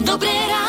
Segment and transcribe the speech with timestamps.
[0.00, 0.67] Dobré ráno.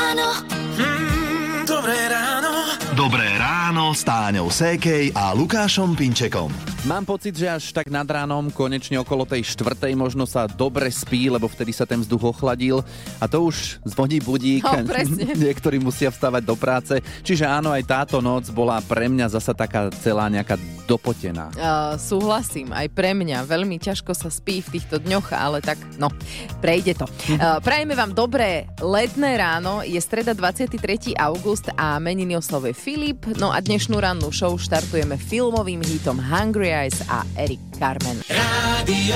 [3.90, 6.54] Ráno s Táňou Sékej a Lukášom Pinčekom.
[6.86, 11.26] Mám pocit, že až tak nad ránom, konečne okolo tej štvrtej, možno sa dobre spí,
[11.26, 12.86] lebo vtedy sa ten vzduch ochladil
[13.18, 14.62] a to už zvoní budík.
[14.62, 15.34] No, presne.
[15.50, 17.02] Niektorí musia vstávať do práce.
[17.26, 21.50] Čiže áno, aj táto noc bola pre mňa zasa taká celá nejaká dopotená.
[21.54, 23.46] Uh, súhlasím, aj pre mňa.
[23.46, 26.14] Veľmi ťažko sa spí v týchto dňoch, ale tak, no,
[26.62, 27.06] prejde to.
[27.36, 29.82] Uh, prajeme vám dobré letné ráno.
[29.82, 31.18] Je streda 23.
[31.18, 33.26] august a meniny oslavuje Filip.
[33.36, 38.20] No a dnešnú rannú show štartujeme filmovým hitom Hungry Eyes a Eric Carmen.
[38.28, 39.08] Melody.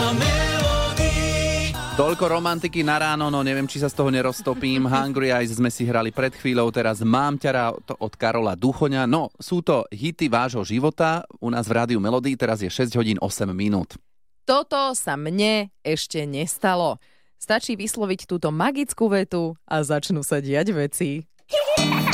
[2.00, 4.88] Toľko romantiky na ráno, no neviem, či sa z toho neroztopím.
[4.96, 9.04] Hungry Eyes sme si hrali pred chvíľou, teraz Mám ťa rád od Karola Duchoňa.
[9.04, 11.28] No, sú to hity vášho života.
[11.44, 14.00] U nás v Rádiu Melody teraz je 6 hodín 8 minút.
[14.48, 17.04] Toto sa mne ešte nestalo.
[17.36, 21.28] Stačí vysloviť túto magickú vetu a začnú sa diať veci.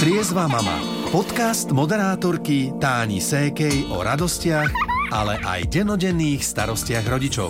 [0.01, 0.98] Triezva mama.
[1.09, 4.69] Podcast moderátorky Táni Sékej o radostiach,
[5.09, 7.49] ale aj denodenných starostiach rodičov.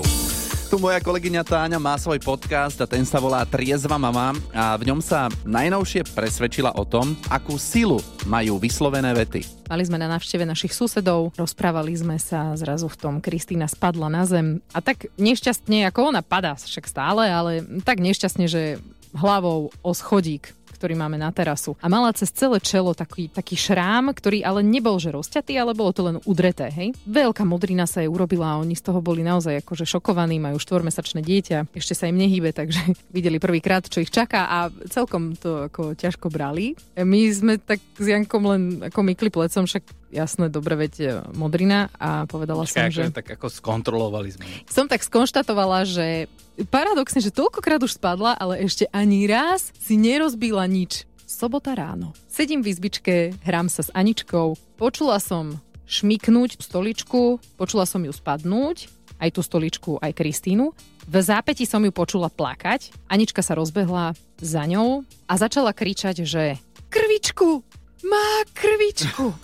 [0.71, 4.87] Tu moja kolegyňa Táňa má svoj podcast a ten sa volá Triezva mama a v
[4.87, 7.99] ňom sa najnovšie presvedčila o tom, akú silu
[8.31, 9.67] majú vyslovené vety.
[9.67, 14.23] Mali sme na návšteve našich susedov, rozprávali sme sa, zrazu v tom Kristýna spadla na
[14.23, 18.79] zem a tak nešťastne, ako ona padá však stále, ale tak nešťastne, že
[19.11, 21.75] hlavou o schodík ktorý máme na terasu.
[21.83, 25.91] A mala cez celé čelo taký, taký šrám, ktorý ale nebol že rozťatý, ale bolo
[25.91, 26.71] to len udreté.
[26.71, 26.95] Hej?
[27.03, 31.19] Veľká modrina sa jej urobila a oni z toho boli naozaj akože šokovaní, majú štvormesačné
[31.19, 35.99] dieťa, ešte sa im nehybe, takže videli prvýkrát, čo ich čaká a celkom to ako
[35.99, 36.79] ťažko brali.
[36.95, 39.83] My sme tak s Jankom len ako mykli plecom, však
[40.13, 43.01] jasné, dobre, veď e, modrina a povedala som, Počkaj, že...
[43.09, 44.45] akože tak ako skontrolovali sme.
[44.69, 46.29] Som tak skonštatovala, že
[46.67, 51.07] paradoxne, že toľkokrát už spadla, ale ešte ani raz si nerozbila nič.
[51.29, 52.11] Sobota ráno.
[52.25, 54.57] Sedím v izbičke, hrám sa s Aničkou.
[54.75, 60.73] Počula som šmiknúť stoličku, počula som ju spadnúť, aj tú stoličku, aj Kristínu.
[61.09, 62.93] V zápäti som ju počula plakať.
[63.11, 66.57] Anička sa rozbehla za ňou a začala kričať, že
[66.89, 67.61] krvičku,
[68.03, 69.31] má krvičku.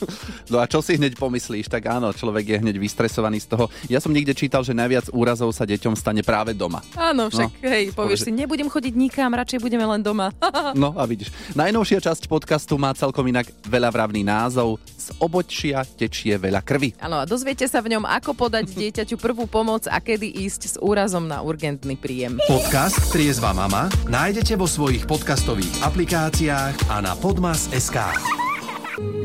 [0.46, 1.66] No a čo si hneď pomyslíš?
[1.66, 3.66] Tak áno, človek je hneď vystresovaný z toho.
[3.90, 6.86] Ja som niekde čítal, že najviac úrazov sa deťom stane práve doma.
[6.94, 7.66] Áno, však, No.
[7.66, 10.30] no, hej, povieš si, nebudem chodiť nikam, radšej budeme len doma.
[10.78, 16.38] No a vidíš, najnovšia časť podcastu má celkom inak veľa vravný názov Z obočia tečie
[16.38, 16.94] veľa krvi.
[17.02, 20.76] Áno, a dozviete sa v ňom, ako podať dieťaťu prvú pomoc a kedy ísť s
[20.78, 22.38] úrazom na urgentný príjem.
[22.46, 28.45] Podcast Triezva mama nájdete vo svojich podcastových aplikáciách a na podmas.sk.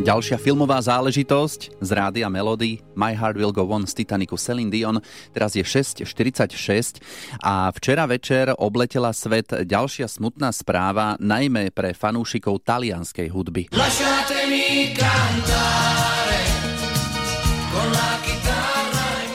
[0.01, 4.99] Ďalšia filmová záležitosť z Rádia Melody My Heart Will Go On z Titanicu Celine Dion
[5.31, 6.99] teraz je 6.46
[7.39, 13.63] a včera večer obletela svet ďalšia smutná správa najmä pre fanúšikov talianskej hudby.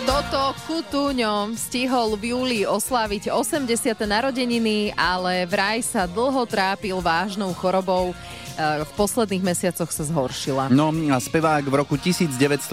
[0.03, 3.71] Toto Kutuňo stihol v júli osláviť 80.
[4.03, 8.11] narodeniny, ale vraj sa dlho trápil vážnou chorobou.
[8.55, 10.71] E, V posledných mesiacoch sa zhoršila.
[10.71, 12.71] No a spevák v roku 1990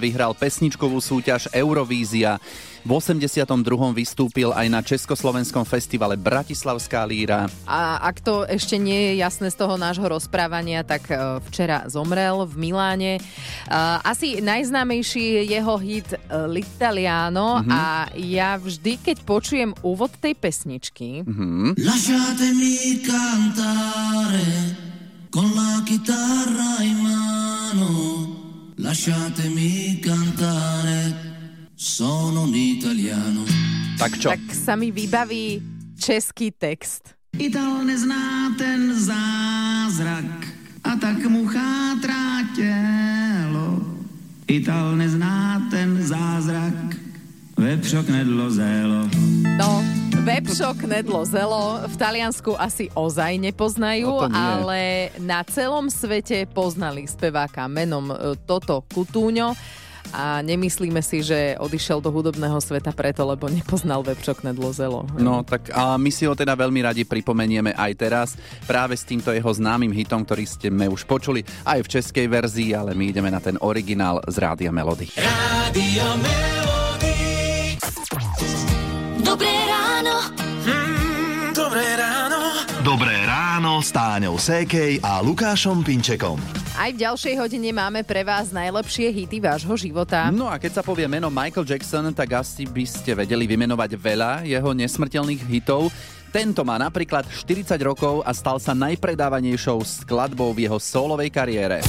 [0.00, 2.40] vyhral pesničkovú súťaž Eurovízia.
[2.80, 3.44] V 82.
[3.92, 7.44] vystúpil aj na Československom festivale Bratislavská líra.
[7.68, 12.48] A ak to ešte nie je jasné z toho nášho rozprávania, tak e, včera zomrel
[12.48, 13.12] v Miláne.
[13.16, 13.22] E,
[14.00, 16.08] Asi najznámejší je jeho hit
[16.48, 21.28] L'Italiano a ja vždy, keď počujem úvod tej pesničky,
[21.76, 24.79] Lasciatemi cantare
[25.30, 27.90] con la chitarra in mano.
[28.76, 31.14] Lasciatemi cantare,
[31.74, 33.44] sono un italiano.
[33.96, 34.28] Tak čo?
[34.34, 35.62] tak sa mi vybaví
[35.94, 37.14] český text.
[37.38, 40.50] Ital nezná ten zázrak
[40.82, 43.78] a tak mu chátrá tělo.
[44.50, 46.96] Ital nezná ten zázrak,
[47.56, 49.06] vepřok nedlo zélo.
[49.58, 49.84] No,
[50.20, 57.64] Webshop Nedlo Zelo v Taliansku asi ozaj nepoznajú, No ale na celom svete poznali speváka
[57.64, 59.56] menom e, Toto Kutúňo
[60.12, 65.08] a nemyslíme si, že odišiel do hudobného sveta preto, lebo nepoznal Webshop Nedlo Zelo.
[65.16, 68.28] No tak a my si ho teda veľmi radi pripomenieme aj teraz
[68.68, 72.76] práve s týmto jeho známym hitom, ktorý ste sme už počuli aj v českej verzii,
[72.76, 75.08] ale my ideme na ten originál z Rádia Melody.
[75.16, 76.69] Radio Melody.
[83.80, 86.36] Ráno s Táňou Sékej a Lukášom Pinčekom.
[86.76, 90.28] Aj v ďalšej hodine máme pre vás najlepšie hity vášho života.
[90.28, 94.44] No a keď sa povie meno Michael Jackson, tak asi by ste vedeli vymenovať veľa
[94.44, 95.88] jeho nesmrteľných hitov.
[96.28, 101.80] Tento má napríklad 40 rokov a stal sa najpredávanejšou skladbou v jeho solovej kariére.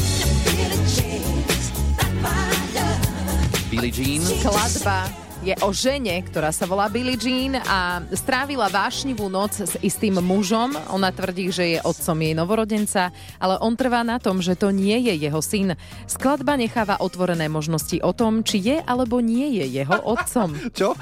[3.68, 4.24] Billie Jean.
[4.24, 10.22] Skladba je o žene, ktorá sa volá Billie Jean a strávila vášnivú noc s istým
[10.22, 10.78] mužom.
[10.94, 13.10] Ona tvrdí, že je otcom jej novorodenca,
[13.42, 15.74] ale on trvá na tom, že to nie je jeho syn.
[16.06, 20.54] Skladba necháva otvorené možnosti o tom, či je alebo nie je jeho otcom.
[20.78, 20.94] Čo?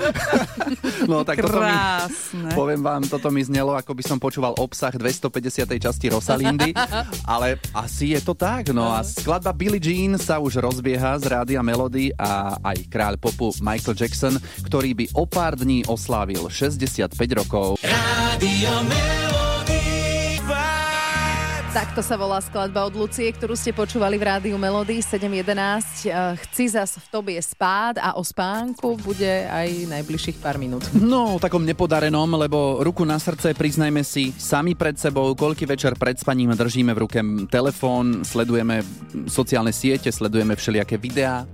[1.09, 1.75] No tak toto mi,
[2.53, 5.68] poviem vám, toto mi znelo, ako by som počúval obsah 250.
[5.80, 6.71] časti Rosalindy,
[7.33, 8.71] ale asi je to tak.
[8.71, 13.50] No a skladba Billie Jean sa už rozbieha z rádia Melody a aj kráľ popu
[13.59, 14.29] Michael Jackson,
[14.68, 17.81] ktorý by o pár dní oslávil 65 rokov.
[17.81, 19.50] Melody.
[21.70, 26.10] Takto sa volá skladba od Lucie, ktorú ste počúvali v rádiu Melody 7.11.
[26.10, 30.81] Eh, Chci zas v tobie spád a o spánku bude aj najbližších pár minút.
[30.98, 36.18] No, takom nepodarenom, lebo ruku na srdce, priznajme si, sami pred sebou, koľký večer pred
[36.18, 37.20] spaním držíme v ruke
[37.54, 38.81] telefón, sledujeme
[39.30, 41.46] sociálne siete, sledujeme všelijaké videá.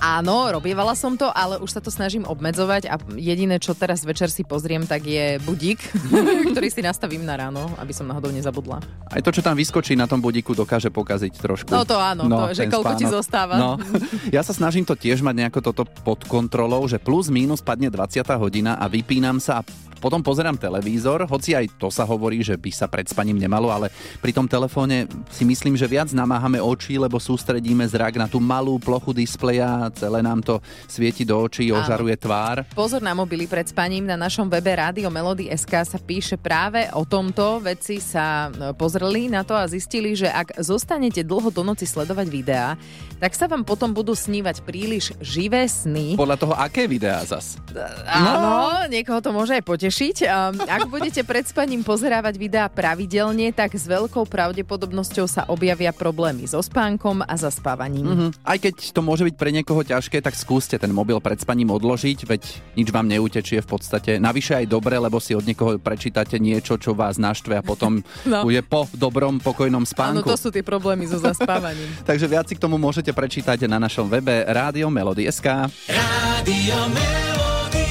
[0.00, 4.32] Áno, robievala som to, ale už sa to snažím obmedzovať a jediné, čo teraz večer
[4.32, 5.76] si pozriem, tak je budík,
[6.56, 8.80] ktorý si nastavím na ráno, aby som náhodou nezabudla.
[9.12, 11.68] Aj to, čo tam vyskočí na tom budíku, dokáže pokaziť trošku.
[11.68, 13.16] No to áno, to, že koľko ti spánok.
[13.20, 13.54] zostáva.
[13.60, 13.70] No.
[14.30, 18.24] Ja sa snažím to tiež mať nejako toto pod kontrolou, že plus minus padne 20.
[18.40, 19.66] hodina a vypínam sa a
[20.00, 23.92] potom pozerám televízor, hoci aj to sa hovorí, že by sa pred spaním nemalo, ale
[24.24, 28.80] pri tom telefóne si myslím, že viac namáhame oči, lebo sústredíme zrak na tú malú
[28.80, 31.82] plochu displeja, celé nám to svieti do očí, Áno.
[31.82, 32.64] ožaruje tvár.
[32.72, 34.06] Pozor na mobily pred spaním.
[34.06, 37.60] Na našom webe Rádio Melody SK sa píše práve o tomto.
[37.60, 42.26] Vedci sa e, pozreli na to a zistili, že ak zostanete dlho do noci sledovať
[42.30, 42.74] videá,
[43.20, 46.16] tak sa vám potom budú snívať príliš živé sny.
[46.16, 47.60] Podľa toho, aké videá zas?
[48.08, 50.16] Áno, niekoho to môže aj potešiť.
[50.24, 56.48] Um, ak budete pred spaním pozerávať videá pravidelne, tak s veľkou pravdepodobnosťou sa objavia problémy
[56.48, 58.08] so spánkom a zaspávaním.
[58.08, 58.26] Mhm.
[58.40, 62.18] Aj keď to môže byť pre niekoho ťažké, tak skúste ten mobil pred spaním odložiť,
[62.24, 62.42] veď
[62.74, 64.16] nič vám neutečie v podstate.
[64.16, 68.42] Navyše aj dobre, lebo si od niekoho prečítate niečo, čo vás naštve a potom No.
[68.42, 70.26] bude po dobrom, pokojnom Áno, spánku.
[70.26, 71.88] to sú tie problémy so zaspávaním.
[72.08, 75.46] Takže viac si k tomu môžete prečítať na našom webe Rádio Melody.sk.
[75.88, 77.88] Radio Melody.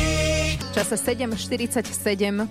[0.69, 1.89] Čase 7.47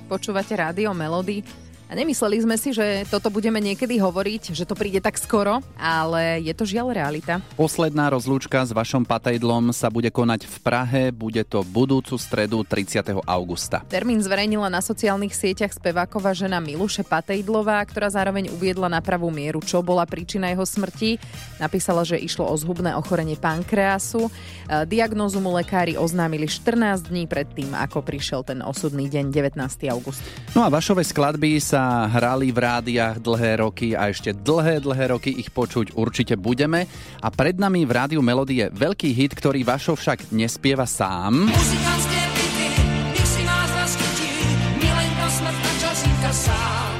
[0.06, 1.67] počúvate Rádio Melody.
[1.88, 6.36] A nemysleli sme si, že toto budeme niekedy hovoriť, že to príde tak skoro, ale
[6.44, 7.40] je to žiaľ realita.
[7.56, 13.24] Posledná rozlúčka s vašom patejdlom sa bude konať v Prahe, bude to budúcu stredu 30.
[13.24, 13.80] augusta.
[13.88, 19.64] Termín zverejnila na sociálnych sieťach speváková žena Miluše Patejdlová, ktorá zároveň uviedla na pravú mieru,
[19.64, 21.16] čo bola príčina jeho smrti.
[21.56, 24.28] Napísala, že išlo o zhubné ochorenie pankreasu.
[24.28, 24.30] E,
[24.84, 29.56] Diagnózu mu lekári oznámili 14 dní predtým, ako prišiel ten osudný deň 19.
[29.88, 30.20] august.
[30.52, 31.77] No a vašové skladby sa
[32.10, 36.84] hrali v rádiách dlhé roky a ešte dlhé, dlhé roky ich počuť určite budeme.
[37.22, 41.48] A pred nami v rádiu Melody je veľký hit, ktorý Vašo však nespieva sám.
[41.48, 43.68] Byty, si nás
[45.38, 46.92] smrt a sám.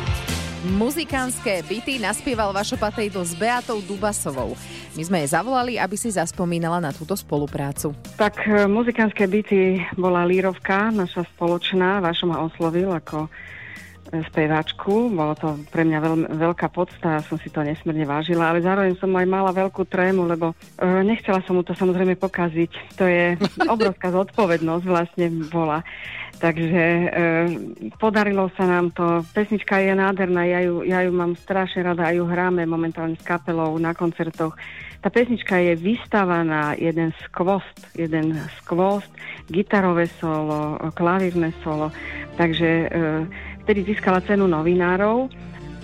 [0.78, 4.52] Muzikánske byty naspieval Vašo Patejdl s Beatou Dubasovou.
[4.94, 7.96] My sme jej zavolali, aby si zaspomínala na túto spoluprácu.
[8.18, 12.04] Tak e, muzikánske byty bola Lírovka, naša spoločná.
[12.04, 13.26] Vašo ma oslovil ako
[14.10, 15.12] speváčku.
[15.12, 18.96] Bolo to pre mňa veľ, veľká podsta, ja som si to nesmierne vážila, ale zároveň
[18.96, 22.96] som aj mala veľkú trému, lebo e, nechcela som mu to samozrejme pokaziť.
[22.96, 23.36] To je
[23.74, 25.84] obrovská zodpovednosť vlastne bola.
[26.38, 27.06] Takže e,
[27.98, 29.26] podarilo sa nám to.
[29.34, 33.26] Pesnička je nádherná, ja ju, ja ju mám strašne rada a ju hráme momentálne s
[33.26, 34.54] kapelou na koncertoch.
[34.98, 39.10] Tá pesnička je vystavaná jeden skvost, jeden skvost,
[39.50, 41.90] gitarové solo, klavírne solo.
[42.38, 42.88] Takže e,
[43.68, 45.28] vtedy získala cenu novinárov.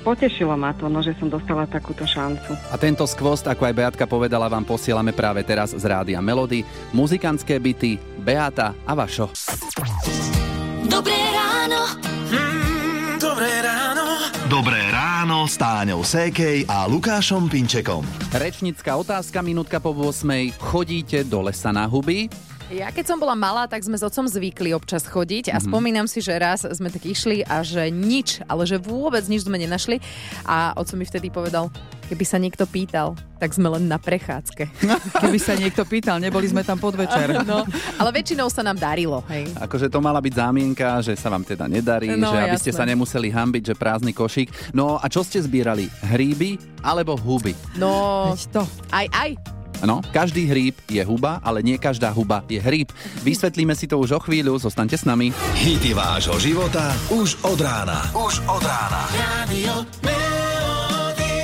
[0.08, 2.56] Potešilo ma to, no, že som dostala takúto šancu.
[2.72, 6.64] A tento skvost, ako aj Beatka povedala, vám posielame práve teraz z rádia Melody.
[6.96, 9.28] Muzikantské byty Beata a Vašo.
[10.88, 11.80] Dobré ráno.
[12.32, 14.04] Mm, dobré ráno.
[14.48, 18.04] Dobré ráno s Táňou Sékej a Lukášom Pinčekom.
[18.32, 20.56] Rečnická otázka, minútka po 8.
[20.56, 22.32] Chodíte do lesa na huby?
[22.66, 26.18] Ja keď som bola malá, tak sme s otcom zvykli občas chodiť a spomínam si,
[26.18, 30.00] že raz sme tak išli a že nič, ale že vôbec nič sme nenašli
[30.42, 31.68] a otco mi vtedy povedal,
[32.04, 34.64] keby sa niekto pýtal, tak sme len na prechádzke.
[35.22, 37.44] Keby sa niekto pýtal, neboli sme tam podvečer.
[37.44, 37.64] No,
[37.96, 39.48] ale väčšinou sa nám darilo, hej.
[39.54, 42.80] Akože to mala byť zámienka, že sa vám teda nedarí, No, že aby ste jasné.
[42.80, 44.72] sa nemuseli hambiť, že prázdny košík.
[44.72, 45.92] No a čo ste zbierali?
[46.02, 47.52] Hríby alebo huby?
[47.76, 48.62] No, Veď to.
[48.88, 49.30] aj, aj.
[49.84, 52.88] No, každý hríb je huba, ale nie každá huba je hríb.
[53.20, 55.28] Vysvetlíme si to už o chvíľu, zostaňte s nami.
[55.60, 58.00] Hity vášho života už od rána.
[58.16, 59.04] Už od rána.
[59.12, 61.36] Radio Melody.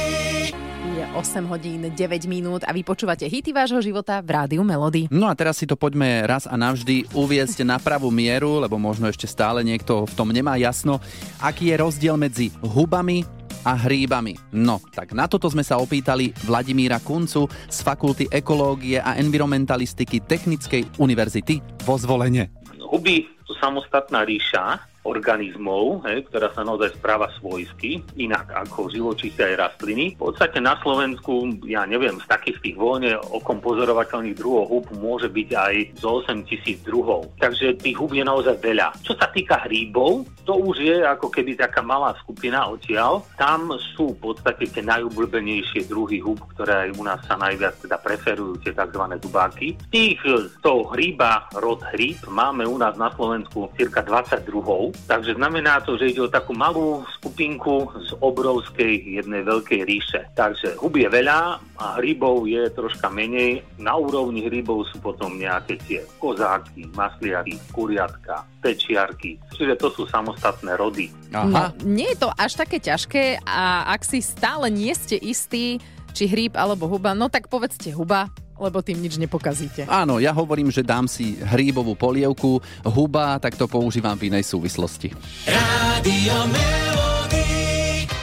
[0.97, 2.01] Je 8 hodín 9
[2.33, 5.13] minút a vy počúvate hity vášho života v Rádiu Melody.
[5.13, 9.09] No a teraz si to poďme raz a navždy uviezť na pravú mieru, lebo možno
[9.13, 10.97] ešte stále niekto v tom nemá jasno,
[11.45, 14.37] aký je rozdiel medzi hubami a hríbami.
[14.57, 21.01] No, tak na toto sme sa opýtali Vladimíra Kuncu z Fakulty ekológie a environmentalistiky Technickej
[21.01, 22.51] univerzity vo Zvolenie.
[22.81, 29.55] Huby sú samostatná ríša organizmov, hej, ktorá sa naozaj správa svojsky, inak ako živočíchy aj
[29.57, 30.15] rastliny.
[30.21, 35.33] V podstate na Slovensku, ja neviem, z takých tých voľne okom pozorovateľných druhov hub môže
[35.33, 37.33] byť aj zo 8 tisíc druhov.
[37.41, 38.93] Takže tých hub je naozaj veľa.
[39.01, 43.25] Čo sa týka hríbov, to už je ako keby taká malá skupina odtiaľ.
[43.41, 47.97] Tam sú v podstate tie najobľúbenejšie druhy hub, ktoré aj u nás sa najviac teda
[48.03, 49.05] preferujú, tie tzv.
[49.17, 49.79] dubáky.
[49.89, 55.35] Tých z toho hríba, rod hríb, máme u nás na Slovensku cirka 20 druhov, takže
[55.37, 60.21] znamená to, že ide o takú malú skupinku z obrovskej jednej veľkej ríše.
[60.35, 63.65] Takže hub je veľa a hríbov je troška menej.
[63.81, 69.41] Na úrovni hríbov sú potom nejaké tie kozáky, masliaky, kuriatka, pečiarky.
[69.57, 71.13] Čiže to sú samostatné rody.
[71.31, 71.47] No,
[71.87, 75.79] nie je to až také ťažké a ak si stále nie ste istí,
[76.11, 78.27] či hríb alebo huba, no tak povedzte huba,
[78.61, 79.89] lebo tým nič nepokazíte.
[79.89, 85.17] Áno, ja hovorím, že dám si hríbovú polievku, huba, tak to používam v inej súvislosti.
[85.49, 87.01] Radio Melody.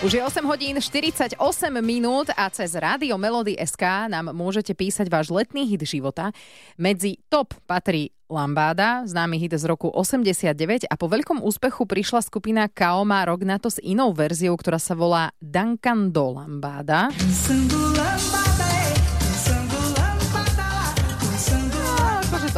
[0.06, 1.42] Už je 8 hodín 48
[1.82, 6.30] minút a cez rádio Melody SK nám môžete písať váš letný hit života.
[6.78, 12.70] Medzi top patrí Lambáda, známy hit z roku 89 a po veľkom úspechu prišla skupina
[12.70, 17.10] Kaoma Rock na to s inou verziou, ktorá sa volá Duncan do Lambáda.
[17.10, 18.47] Akože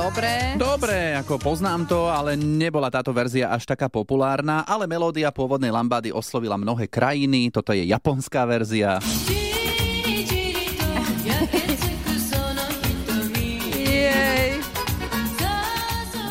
[0.10, 0.58] dobre.
[0.58, 6.10] Dobre, ako poznám to, ale nebola táto verzia až taká populárna, ale melódia pôvodnej lambády
[6.10, 8.98] oslovila mnohé krajiny, toto je japonská verzia.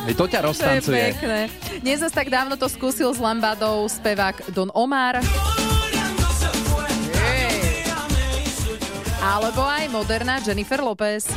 [0.08, 1.04] Hej, to ťa to je roztancuje.
[1.14, 1.40] pekné.
[1.85, 5.20] Nie zas tak dávno to skúsil s Lambádou spevák Don Omar.
[7.12, 7.85] Jej.
[9.20, 11.28] Alebo aj moderná Jennifer Lopez.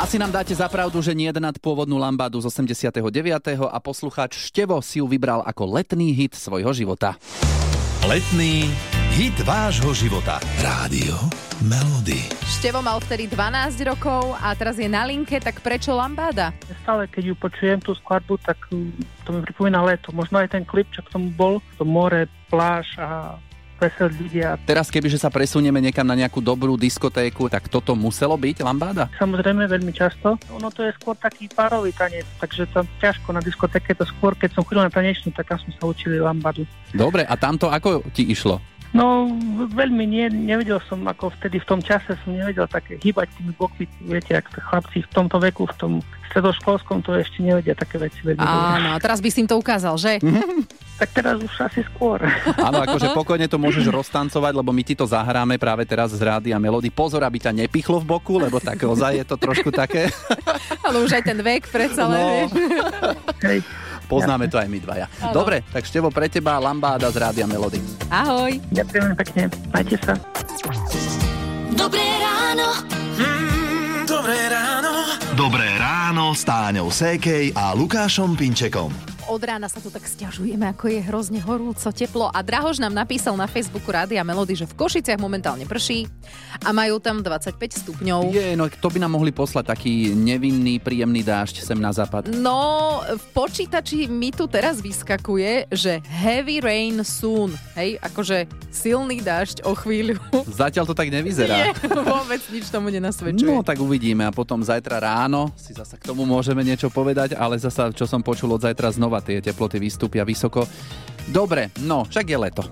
[0.00, 3.04] Asi nám dáte za pravdu, že nie nad pôvodnú lambádu z 89.
[3.68, 7.20] a poslucháč Števo si ju vybral ako letný hit svojho života.
[8.08, 8.72] Letný
[9.12, 10.40] hit vášho života.
[10.64, 11.20] Rádio
[11.68, 12.32] Melody.
[12.48, 16.56] Števo mal vtedy 12 rokov a teraz je na linke, tak prečo Lambáda?
[16.80, 20.16] Stále, keď ju počujem, tú skladbu, tak mm, to mi pripomína leto.
[20.16, 23.36] Možno aj ten klip, čo k tomu bol, to more, pláž a
[23.80, 24.60] veselí ľudia.
[24.68, 29.08] Teraz kebyže sa presunieme niekam na nejakú dobrú diskotéku, tak toto muselo byť lambáda?
[29.16, 30.36] Samozrejme veľmi často.
[30.52, 34.54] Ono to je skôr taký párový tanec, takže to ťažko na diskotéke, to skôr, keď
[34.54, 36.68] som chodil na tanečnú, tak tam sme sa učili lambadu.
[36.92, 38.60] Dobre, a tamto ako ti išlo?
[38.90, 39.30] No,
[39.70, 43.86] veľmi nie, nevedel som, ako vtedy v tom čase som nevedel také hýbať tými bokmi,
[44.02, 45.92] viete, ak chlapci v tomto veku, v tom
[46.30, 48.42] stredoškolskom, to ešte nevedia také veci veľmi.
[48.42, 50.18] Áno, a teraz by si im to ukázal, že?
[51.00, 52.20] Tak teraz už asi skôr.
[52.68, 56.52] Áno, akože pokojne to môžeš roztancovať, lebo my ti to zahráme práve teraz z rády
[56.52, 56.92] a melódy.
[56.92, 60.12] Pozor, aby ťa nepichlo v boku, lebo tak ozaj je to trošku také.
[60.84, 62.52] Ale už aj ten vek predsa len, No.
[64.10, 65.06] Poznáme to aj my dvaja.
[65.22, 65.30] Áno.
[65.30, 67.78] Dobre, tak Števo pre teba Lambáda z rádia Melody.
[68.10, 68.58] Ahoj.
[68.74, 70.18] Ďakujem pekne, majte sa.
[71.70, 72.68] Dobré ráno.
[73.14, 74.92] Mm, dobré ráno.
[75.38, 79.09] Dobré ráno s Táňou Sékej a Lukášom Pinčekom.
[79.30, 83.38] Od rána sa tu tak stiažujeme, ako je hrozne horúco, teplo a Drahož nám napísal
[83.38, 86.10] na Facebooku Rádia Melody, že v Košiciach momentálne prší
[86.66, 88.34] a majú tam 25 stupňov.
[88.34, 92.26] Je, no to by nám mohli poslať taký nevinný, príjemný dážď sem na západ.
[92.34, 97.54] No, v počítači mi tu teraz vyskakuje, že heavy rain soon.
[97.78, 100.18] Hej, akože silný dážď o chvíľu.
[100.58, 101.70] Zatiaľ to tak nevyzerá.
[101.70, 103.46] Nie, vôbec nič tomu nenasvedčuje.
[103.46, 107.62] No tak uvidíme a potom zajtra ráno si zasa k tomu môžeme niečo povedať, ale
[107.62, 110.64] zasa čo som počul od zajtra znova tie teploty vystúpia vysoko.
[111.30, 112.62] Dobre, no, však je leto.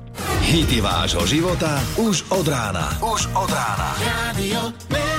[0.49, 2.97] Hity vášho života už od rána.
[3.05, 3.93] Už od rána.
[4.01, 5.18] Radio.